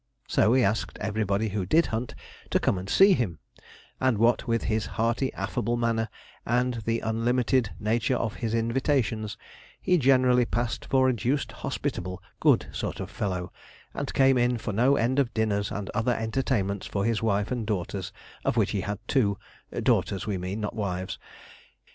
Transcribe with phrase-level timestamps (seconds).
[0.27, 2.15] So he asked everybody who did hunt
[2.49, 3.37] to come and see him;
[3.99, 6.09] and what with his hearty, affable manner,
[6.43, 9.37] and the unlimited nature of his invitations,
[9.79, 13.53] he generally passed for a deuced hospitable, good sort of fellow,
[13.93, 17.67] and came in for no end of dinners and other entertainments for his wife and
[17.67, 18.11] daughters,
[18.43, 19.37] of which he had two
[19.83, 21.19] daughters, we mean, not wives.